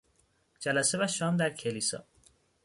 جلسه 0.59 0.97
و 1.03 1.07
شام 1.07 1.37
در 1.37 1.49
کلیسا 1.53 2.03